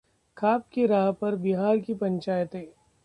खाप 0.37 0.65
की 0.73 0.85
राह 0.85 1.11
पर 1.11 1.35
बिहार 1.35 1.77
की 1.77 1.93
पंचायतें 1.93 2.65